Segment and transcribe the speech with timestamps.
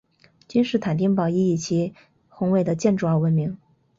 [0.47, 1.93] 君士坦丁堡亦以其
[2.27, 3.55] 宏伟的建筑而闻名。